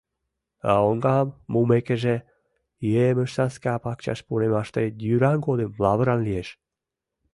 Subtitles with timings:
[0.69, 2.15] А оҥам мумекыже:
[3.07, 6.49] «Емыж-саска пакчаш пурымаште йӱран годым лавыран лиеш.